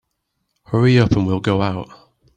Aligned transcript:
Hurry 0.65 0.97
up 0.97 1.11
and 1.11 1.27
we'll 1.27 1.39
go 1.41 1.61
out. 1.61 1.87